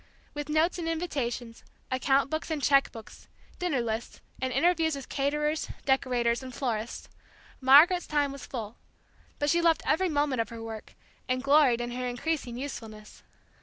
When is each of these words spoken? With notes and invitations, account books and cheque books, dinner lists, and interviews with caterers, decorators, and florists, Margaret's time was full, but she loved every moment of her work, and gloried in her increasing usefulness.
With 0.33 0.49
notes 0.49 0.79
and 0.79 0.89
invitations, 0.89 1.63
account 1.91 2.31
books 2.31 2.49
and 2.49 2.59
cheque 2.59 2.91
books, 2.91 3.27
dinner 3.59 3.81
lists, 3.81 4.19
and 4.41 4.51
interviews 4.51 4.95
with 4.95 5.09
caterers, 5.09 5.69
decorators, 5.85 6.41
and 6.41 6.51
florists, 6.51 7.07
Margaret's 7.59 8.07
time 8.07 8.31
was 8.31 8.47
full, 8.47 8.77
but 9.37 9.51
she 9.51 9.61
loved 9.61 9.83
every 9.85 10.09
moment 10.09 10.41
of 10.41 10.49
her 10.49 10.63
work, 10.63 10.95
and 11.29 11.43
gloried 11.43 11.81
in 11.81 11.91
her 11.91 12.07
increasing 12.07 12.57
usefulness. 12.57 13.21